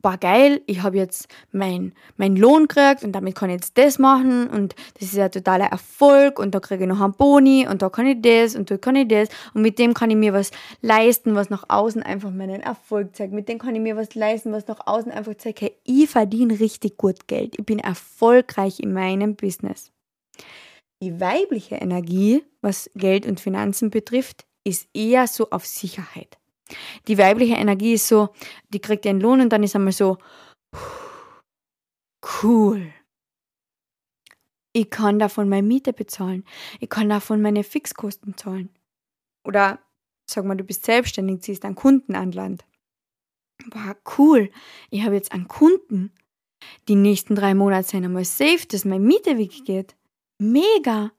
[0.02, 4.00] boah, geil, ich habe jetzt meinen mein Lohn gekriegt und damit kann ich jetzt das
[4.00, 7.82] machen und das ist ja totaler Erfolg und da kriege ich noch einen Boni und
[7.82, 10.34] da kann ich das und da kann ich das und mit dem kann ich mir
[10.34, 13.34] was leisten, was nach außen einfach meinen Erfolg zeigt.
[13.34, 16.60] Mit dem kann ich mir was leisten, was nach außen einfach zeigt, hey, ich verdiene
[16.60, 19.92] richtig gut Geld, ich bin erfolgreich in meinem Business.
[21.02, 26.39] Die weibliche Energie, was Geld und Finanzen betrifft, ist eher so auf Sicherheit.
[27.08, 28.30] Die weibliche Energie ist so,
[28.70, 30.18] die kriegt ihren Lohn und dann ist einmal so,
[32.44, 32.94] cool.
[34.74, 36.46] Ich kann davon meine Miete bezahlen.
[36.80, 38.70] Ich kann davon meine Fixkosten zahlen.
[39.44, 39.80] Oder
[40.30, 42.66] sag mal, du bist selbstständig, ziehst einen Kunden an Land.
[43.68, 44.52] Boah, cool.
[44.90, 46.14] Ich habe jetzt einen Kunden.
[46.88, 49.96] Die nächsten drei Monate sind einmal safe, dass meine Miete weggeht.
[50.40, 51.12] Mega.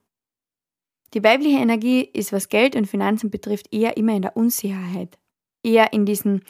[1.12, 5.18] Die weibliche Energie ist, was Geld und Finanzen betrifft, eher immer in der Unsicherheit
[5.62, 6.42] eher in diesen,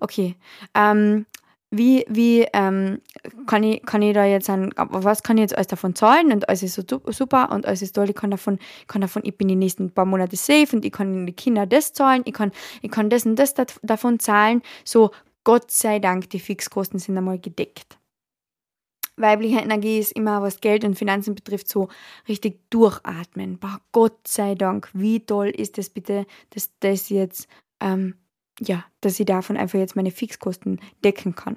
[0.00, 0.36] okay,
[0.74, 1.26] ähm,
[1.70, 3.00] wie, wie ähm,
[3.46, 6.48] kann, ich, kann ich da jetzt an, was kann ich jetzt alles davon zahlen und
[6.48, 9.48] alles ist so super und alles ist toll, ich kann davon, kann davon, ich bin
[9.48, 12.90] die nächsten paar Monate safe und ich kann die Kinder das zahlen, ich kann, ich
[12.90, 14.62] kann das und das davon zahlen.
[14.84, 15.10] So,
[15.44, 17.98] Gott sei Dank, die Fixkosten sind einmal gedeckt.
[19.16, 21.88] Weibliche Energie ist immer, was Geld und Finanzen betrifft, so
[22.28, 23.58] richtig durchatmen.
[23.58, 27.48] Boah, Gott sei Dank, wie toll ist das bitte, dass das jetzt
[27.80, 28.14] ähm,
[28.60, 31.56] ja, dass ich davon einfach jetzt meine Fixkosten decken kann.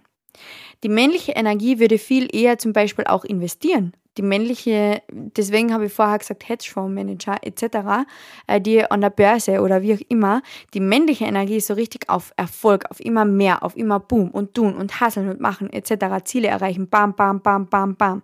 [0.84, 3.94] Die männliche Energie würde viel eher zum Beispiel auch investieren.
[4.18, 8.06] Die männliche, deswegen habe ich vorher gesagt, Hedgefondsmanager etc.,
[8.48, 10.42] äh, die an der Börse oder wie auch immer,
[10.74, 14.54] die männliche Energie ist so richtig auf Erfolg, auf immer mehr, auf immer Boom und
[14.54, 18.24] tun und hasseln und machen etc., Ziele erreichen, bam, bam, bam, bam, bam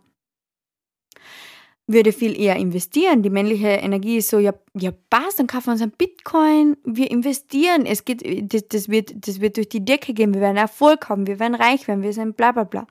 [1.87, 3.23] würde viel eher investieren.
[3.23, 7.09] Die männliche Energie ist so, ja, ja passt, dann kaufen wir uns ein Bitcoin, wir
[7.09, 11.07] investieren, es geht, das, das, wird, das wird durch die Decke gehen, wir werden Erfolg
[11.07, 12.87] haben, wir werden reich werden, wir sind bla bla bla.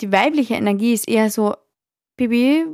[0.00, 1.54] Die weibliche Energie ist eher so,
[2.16, 2.66] Baby,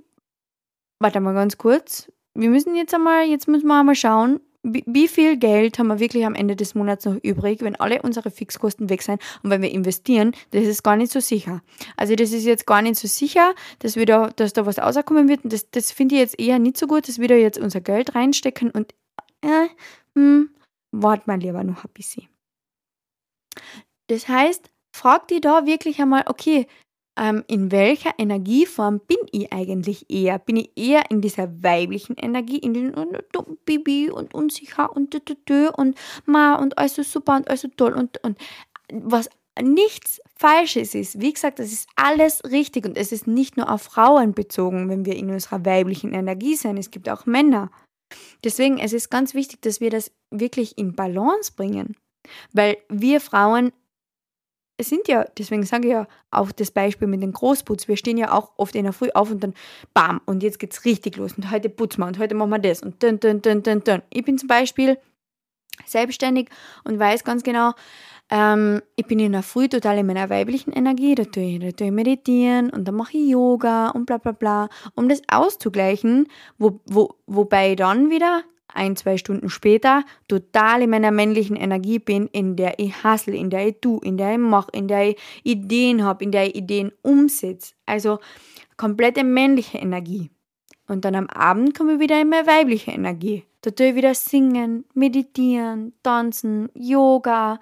[0.99, 5.37] warte mal ganz kurz, wir müssen jetzt einmal, jetzt müssen wir einmal schauen, wie viel
[5.37, 9.03] Geld haben wir wirklich am Ende des Monats noch übrig, wenn alle unsere Fixkosten weg
[9.03, 11.63] sind und wenn wir investieren, das ist gar nicht so sicher.
[11.97, 15.29] Also das ist jetzt gar nicht so sicher, dass, wir da, dass da was rauskommen
[15.29, 15.45] wird.
[15.45, 17.81] Und das, das finde ich jetzt eher nicht so gut, dass wir da jetzt unser
[17.81, 18.95] Geld reinstecken und
[19.43, 19.69] äh,
[20.17, 20.51] hm,
[20.93, 22.29] wart mal lieber noch ein bisschen.
[24.07, 26.67] Das heißt, frag die da wirklich einmal, okay,
[27.19, 30.39] ähm, in welcher Energieform bin ich eigentlich eher?
[30.39, 33.17] Bin ich eher in dieser weiblichen Energie, in den und,
[33.65, 35.15] Bibi und unsicher und
[35.77, 38.39] und ma und alles so super und alles so toll und, und
[38.93, 39.29] was
[39.61, 41.21] nichts Falsches ist.
[41.21, 45.05] Wie gesagt, das ist alles richtig und es ist nicht nur auf Frauen bezogen, wenn
[45.05, 46.79] wir in unserer weiblichen Energie sind.
[46.79, 47.71] Es gibt auch Männer.
[48.45, 51.97] Deswegen es ist ganz wichtig, dass wir das wirklich in Balance bringen.
[52.53, 53.73] Weil wir Frauen
[54.83, 57.87] es sind ja, deswegen sage ich ja auch das Beispiel mit dem Großputz.
[57.87, 59.55] Wir stehen ja auch oft in der Früh auf und dann
[59.95, 62.83] bam und jetzt geht's richtig los und heute putzen wir und heute machen wir das
[62.83, 64.03] und dann, dann, dann, dann, dann.
[64.11, 64.99] Ich bin zum Beispiel
[65.87, 66.49] selbstständig
[66.83, 67.73] und weiß ganz genau,
[68.29, 71.71] ähm, ich bin in der Früh total in meiner weiblichen Energie, da tue ich, da
[71.71, 76.27] tue ich meditieren und dann mache ich Yoga und bla bla bla, um das auszugleichen,
[76.59, 78.43] wo, wo, wobei dann wieder
[78.75, 83.51] ein, zwei Stunden später total in meiner männlichen Energie bin, in der ich hustle, in
[83.51, 86.57] der ich tue, in der ich mache, in der ich Ideen habe, in der ich
[86.57, 87.75] Ideen umsetze.
[87.87, 88.19] Also
[88.77, 90.31] komplette männliche Energie.
[90.89, 93.45] Und dann am Abend komme ich wieder in meine weibliche Energie.
[93.63, 97.61] Da tue ich wieder singen, meditieren, tanzen, Yoga.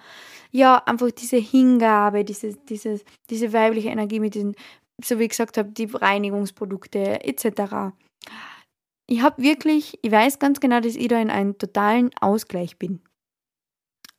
[0.51, 4.55] Ja, einfach diese Hingabe, diese, diese, diese weibliche Energie mit den,
[5.05, 7.93] so wie ich gesagt habe, die Reinigungsprodukte etc
[9.11, 13.01] ich habe wirklich, ich weiß ganz genau, dass ich da in einem totalen Ausgleich bin.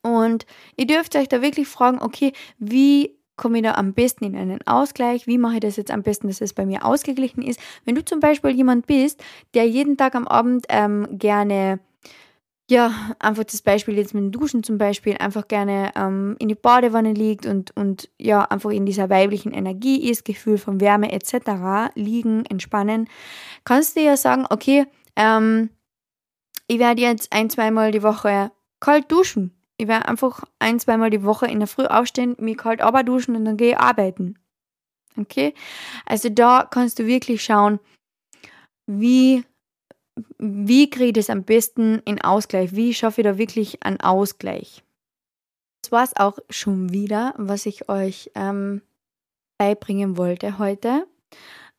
[0.03, 4.35] Und ihr dürft euch da wirklich fragen, okay, wie komme ich da am besten in
[4.35, 5.27] einen Ausgleich?
[5.27, 7.59] Wie mache ich das jetzt am besten, dass es bei mir ausgeglichen ist?
[7.85, 9.23] Wenn du zum Beispiel jemand bist,
[9.53, 11.79] der jeden Tag am Abend ähm, gerne
[12.69, 16.55] ja, einfach das Beispiel jetzt mit dem Duschen zum Beispiel, einfach gerne ähm, in die
[16.55, 21.93] Badewanne liegt und, und ja, einfach in dieser weiblichen Energie ist, Gefühl von Wärme etc.,
[21.95, 23.09] liegen, entspannen,
[23.65, 25.69] kannst du ja sagen, okay, ähm,
[26.67, 29.57] ich werde jetzt ein, zweimal die Woche kalt duschen.
[29.77, 33.35] Ich werde einfach ein, zweimal die Woche in der Früh aufstehen, mich kalt aber duschen
[33.35, 34.39] und dann gehe ich arbeiten.
[35.17, 35.53] Okay?
[36.05, 37.79] Also da kannst du wirklich schauen,
[38.87, 39.43] wie
[40.37, 42.75] wie kriege ich das am besten in Ausgleich?
[42.75, 44.83] Wie schaffe ich da wirklich einen Ausgleich?
[45.81, 48.81] Das war es auch schon wieder, was ich euch ähm,
[49.57, 51.07] beibringen wollte heute.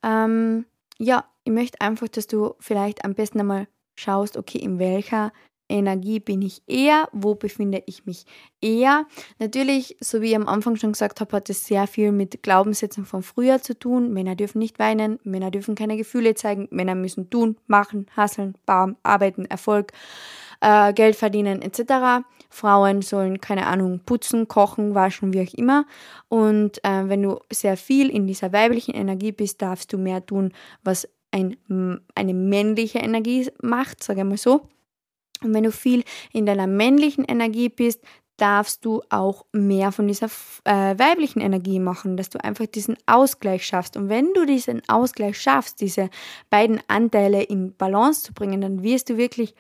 [0.02, 0.64] Ähm,
[0.98, 5.32] ja, ich möchte einfach, dass du vielleicht am besten einmal schaust, okay, in welcher
[5.68, 8.24] Energie bin ich eher, wo befinde ich mich
[8.60, 9.06] eher.
[9.38, 13.04] Natürlich, so wie ich am Anfang schon gesagt habe, hat es sehr viel mit Glaubenssätzen
[13.04, 14.12] von früher zu tun.
[14.12, 18.96] Männer dürfen nicht weinen, Männer dürfen keine Gefühle zeigen, Männer müssen tun, machen, hasseln, bauen,
[19.02, 19.92] arbeiten, Erfolg,
[20.60, 22.24] äh, Geld verdienen etc.
[22.50, 25.86] Frauen sollen, keine Ahnung, putzen, kochen, waschen, wie auch immer.
[26.28, 30.52] Und äh, wenn du sehr viel in dieser weiblichen Energie bist, darfst du mehr tun,
[30.84, 31.56] was ein,
[32.14, 34.68] eine männliche Energie macht, sage ich mal so.
[35.44, 38.00] Und wenn du viel in deiner männlichen Energie bist,
[38.36, 40.26] darfst du auch mehr von dieser
[40.64, 43.96] äh, weiblichen Energie machen, dass du einfach diesen Ausgleich schaffst.
[43.96, 46.10] Und wenn du diesen Ausgleich schaffst, diese
[46.50, 49.54] beiden Anteile in Balance zu bringen, dann wirst du wirklich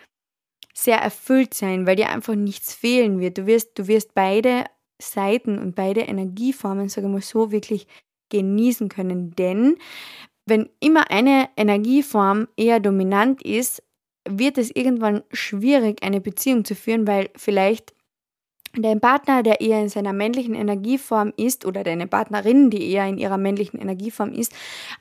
[0.74, 3.38] sehr erfüllt sein, weil dir einfach nichts fehlen wird.
[3.38, 4.64] Du wirst, du wirst beide
[5.00, 7.86] Seiten und beide Energieformen, sage ich mal so, wirklich
[8.30, 9.32] genießen können.
[9.36, 9.76] Denn
[10.46, 13.82] wenn immer eine Energieform eher dominant ist,
[14.28, 17.94] wird es irgendwann schwierig, eine Beziehung zu führen, weil vielleicht
[18.74, 23.18] dein Partner, der eher in seiner männlichen Energieform ist, oder deine Partnerin, die eher in
[23.18, 24.52] ihrer männlichen Energieform ist,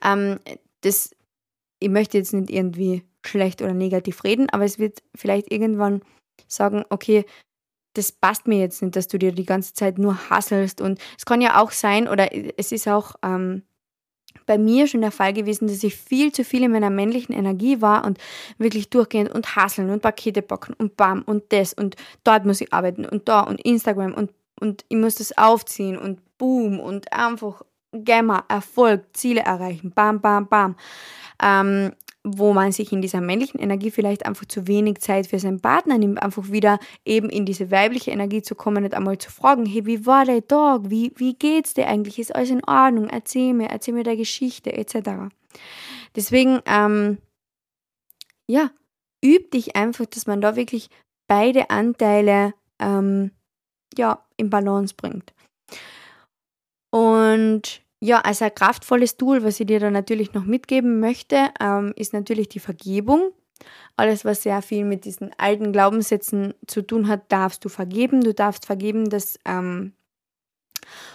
[0.04, 0.38] ähm,
[0.82, 1.14] das,
[1.78, 6.02] ich möchte jetzt nicht irgendwie schlecht oder negativ reden, aber es wird vielleicht irgendwann
[6.48, 7.24] sagen, okay,
[7.94, 10.80] das passt mir jetzt nicht, dass du dir die ganze Zeit nur hasselst.
[10.80, 13.62] Und es kann ja auch sein, oder es ist auch ähm,
[14.46, 17.80] bei mir schon der Fall gewesen, dass ich viel zu viel in meiner männlichen Energie
[17.80, 18.18] war und
[18.58, 22.72] wirklich durchgehend und hasseln und Pakete packen und bam und das und dort muss ich
[22.72, 27.62] arbeiten und da und Instagram und, und ich muss das aufziehen und boom und einfach
[28.04, 30.76] Gamma, Erfolg, Ziele erreichen, bam, bam, bam.
[31.42, 31.92] Ähm,
[32.24, 35.98] wo man sich in dieser männlichen Energie vielleicht einfach zu wenig Zeit für seinen Partner
[35.98, 39.86] nimmt, einfach wieder eben in diese weibliche Energie zu kommen und einmal zu fragen, hey,
[39.86, 40.82] wie war der Tag?
[40.84, 42.18] Wie, wie geht's dir eigentlich?
[42.18, 43.08] Ist alles in Ordnung?
[43.08, 45.34] Erzähl mir, erzähl mir der Geschichte, etc.
[46.14, 47.18] Deswegen, ähm,
[48.46, 48.70] ja,
[49.24, 50.90] üb dich einfach, dass man da wirklich
[51.26, 53.32] beide Anteile ähm,
[53.96, 55.32] ja, in Balance bringt.
[56.90, 61.92] Und ja, also ein kraftvolles Tool, was ich dir da natürlich noch mitgeben möchte, ähm,
[61.94, 63.30] ist natürlich die Vergebung.
[63.96, 68.20] Alles, was sehr viel mit diesen alten Glaubenssätzen zu tun hat, darfst du vergeben.
[68.22, 69.92] Du darfst vergeben, dass ähm,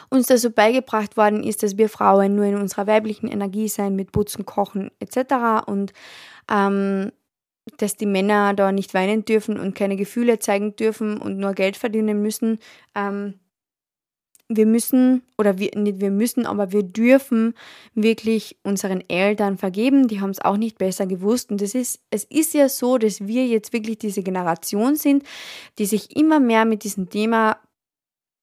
[0.09, 3.97] uns das so beigebracht worden ist, dass wir Frauen nur in unserer weiblichen Energie sein,
[3.97, 5.67] mit Putzen, Kochen etc.
[5.67, 5.91] Und
[6.49, 7.11] ähm,
[7.79, 11.75] dass die Männer da nicht weinen dürfen und keine Gefühle zeigen dürfen und nur Geld
[11.75, 12.59] verdienen müssen.
[12.95, 13.33] Ähm,
[14.49, 17.53] wir müssen, oder wir, nicht wir müssen, aber wir dürfen
[17.93, 20.07] wirklich unseren Eltern vergeben.
[20.07, 21.51] Die haben es auch nicht besser gewusst.
[21.51, 25.23] Und das ist, es ist ja so, dass wir jetzt wirklich diese Generation sind,
[25.77, 27.59] die sich immer mehr mit diesem Thema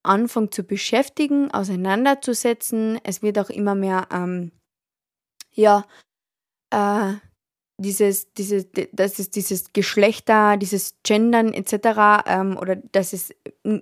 [0.02, 3.00] anfangen zu beschäftigen, auseinanderzusetzen.
[3.02, 4.52] Es wird auch immer mehr, ähm,
[5.52, 5.86] ja,
[6.70, 7.14] äh,
[7.76, 12.24] dieses, dieses, dass es dieses Geschlechter, dieses Gendern etc.
[12.26, 13.34] Ähm, oder dass es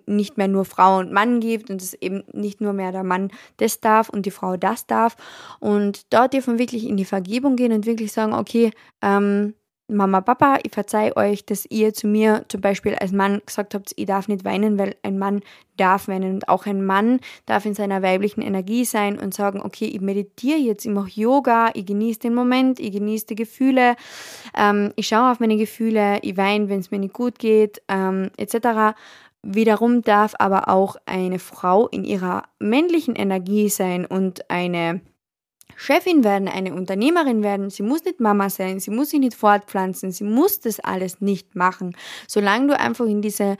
[0.06, 3.30] nicht mehr nur Frau und Mann gibt und es eben nicht nur mehr der Mann
[3.58, 5.16] das darf und die Frau das darf.
[5.60, 8.70] Und dort dürfen wir wirklich in die Vergebung gehen und wirklich sagen, okay,
[9.02, 9.54] ähm,
[9.88, 13.92] Mama, Papa, ich verzeihe euch, dass ihr zu mir zum Beispiel als Mann gesagt habt,
[13.96, 15.42] ich darf nicht weinen, weil ein Mann
[15.76, 16.34] darf weinen.
[16.34, 20.58] Und auch ein Mann darf in seiner weiblichen Energie sein und sagen, okay, ich meditiere
[20.58, 23.96] jetzt, ich mache Yoga, ich genieße den Moment, ich genieße die Gefühle,
[24.56, 28.30] ähm, ich schaue auf meine Gefühle, ich weine, wenn es mir nicht gut geht, ähm,
[28.36, 28.96] etc.
[29.42, 35.00] Wiederum darf aber auch eine Frau in ihrer männlichen Energie sein und eine
[35.76, 37.70] Chefin werden, eine Unternehmerin werden.
[37.70, 41.54] Sie muss nicht Mama sein, sie muss sich nicht fortpflanzen, sie muss das alles nicht
[41.54, 41.96] machen,
[42.28, 43.56] solange du einfach in dieser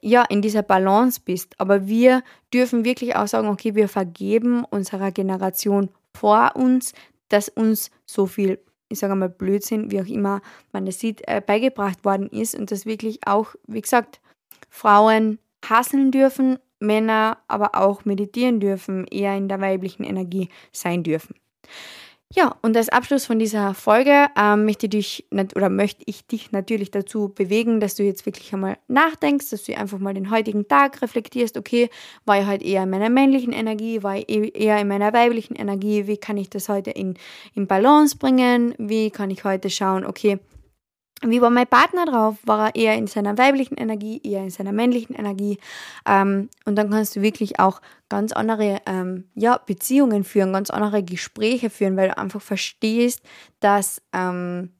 [0.00, 1.54] ja, in dieser Balance bist.
[1.58, 6.92] Aber wir dürfen wirklich auch sagen, okay, wir vergeben unserer Generation vor uns,
[7.28, 10.40] dass uns so viel, ich sage mal, Blödsinn, wie auch immer
[10.72, 14.20] man das sieht, äh, beigebracht worden ist und dass wirklich auch, wie gesagt,
[14.68, 21.34] Frauen hasseln dürfen, Männer aber auch meditieren dürfen, eher in der weiblichen Energie sein dürfen.
[22.34, 26.90] Ja, und als Abschluss von dieser Folge ähm, möchte, dich, oder möchte ich dich natürlich
[26.90, 31.00] dazu bewegen, dass du jetzt wirklich einmal nachdenkst, dass du einfach mal den heutigen Tag
[31.02, 31.88] reflektierst, okay,
[32.24, 35.54] war ich heute eher in meiner männlichen Energie, war ich e-, eher in meiner weiblichen
[35.54, 37.14] Energie, wie kann ich das heute in,
[37.54, 40.40] in Balance bringen, wie kann ich heute schauen, okay,
[41.22, 42.36] wie war mein Partner drauf?
[42.44, 45.58] War er eher in seiner weiblichen Energie, eher in seiner männlichen Energie?
[46.06, 51.02] Ähm, und dann kannst du wirklich auch ganz andere ähm, ja, Beziehungen führen, ganz andere
[51.02, 53.22] Gespräche führen, weil du einfach verstehst,
[53.60, 54.72] dass ähm,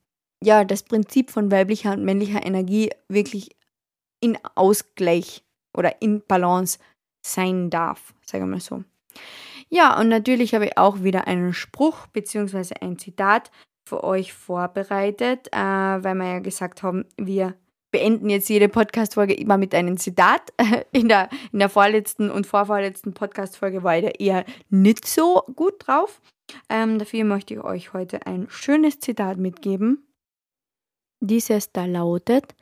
[0.42, 3.56] ja, das Prinzip von weiblicher und männlicher Energie wirklich
[4.20, 5.42] in Ausgleich
[5.74, 6.78] oder in Balance
[7.24, 8.84] sein darf, sagen wir mal so.
[9.68, 12.74] Ja, und natürlich habe ich auch wieder einen Spruch bzw.
[12.80, 13.50] ein Zitat,
[13.86, 17.54] für euch vorbereitet, äh, weil wir ja gesagt haben, wir
[17.92, 20.52] beenden jetzt jede Podcast-Folge immer mit einem Zitat.
[20.92, 25.74] In der, in der vorletzten und vorvorletzten Podcast-Folge war ich da eher nicht so gut
[25.86, 26.20] drauf.
[26.68, 30.06] Ähm, dafür möchte ich euch heute ein schönes Zitat mitgeben.
[31.20, 32.54] Dieses da lautet,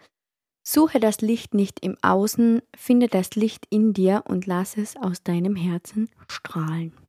[0.67, 5.23] Suche das Licht nicht im Außen, finde das Licht in dir und lass es aus
[5.23, 7.04] deinem Herzen strahlen.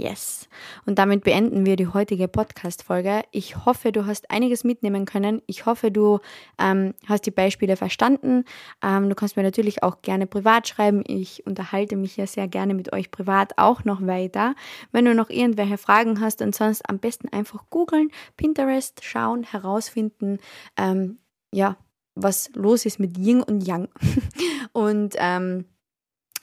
[0.00, 0.48] Yes.
[0.86, 3.22] Und damit beenden wir die heutige Podcast-Folge.
[3.32, 5.42] Ich hoffe, du hast einiges mitnehmen können.
[5.46, 6.20] Ich hoffe, du
[6.56, 8.44] ähm, hast die Beispiele verstanden.
[8.80, 11.02] Ähm, du kannst mir natürlich auch gerne privat schreiben.
[11.04, 14.54] Ich unterhalte mich ja sehr gerne mit euch privat auch noch weiter.
[14.92, 20.38] Wenn du noch irgendwelche Fragen hast, dann sonst am besten einfach googeln, Pinterest schauen, herausfinden,
[20.76, 21.18] ähm,
[21.52, 21.76] ja,
[22.14, 23.88] was los ist mit Yin und Yang.
[24.72, 25.64] und ähm,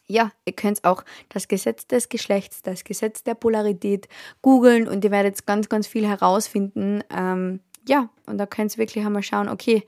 [0.08, 4.08] ja, ihr könnt auch das Gesetz des Geschlechts, das Gesetz der Polarität
[4.41, 7.03] googeln und ihr werdet ganz, ganz viel herausfinden.
[7.10, 9.84] Ähm, ja, und da könnt ihr wirklich einmal schauen, okay,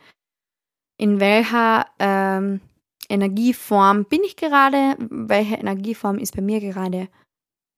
[0.97, 2.61] in welcher, ähm,
[3.09, 7.07] Energieform bin ich gerade, welche Energieform ist bei mir gerade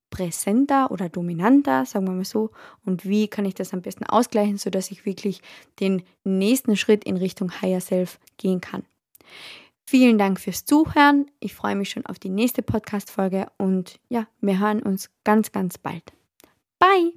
[0.10, 2.50] präsenter oder dominanter, sagen wir mal so,
[2.84, 5.42] und wie kann ich das am besten ausgleichen, sodass ich wirklich
[5.80, 8.86] den nächsten Schritt in Richtung Higher Self gehen kann.
[9.90, 11.32] Vielen Dank fürs Zuhören.
[11.40, 15.80] Ich freue mich schon auf die nächste Podcast-Folge und ja, wir hören uns ganz, ganz
[15.80, 16.14] bald.
[16.78, 17.14] Bye!